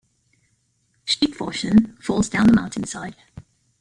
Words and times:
Stigfossen 1.05 1.95
falls 2.01 2.27
down 2.27 2.47
the 2.47 2.53
mountainside. 2.53 3.15